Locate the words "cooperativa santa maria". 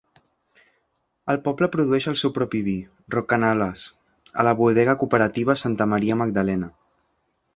5.05-6.21